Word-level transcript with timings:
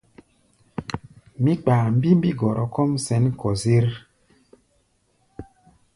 Mí 1.43 1.53
kpaá 1.61 1.83
mbimbí 1.95 2.29
gɔrɔ 2.39 2.63
kɔ́ʼm 2.73 2.91
sɛ̌n 3.05 3.23
kɔ-zér. 3.39 3.85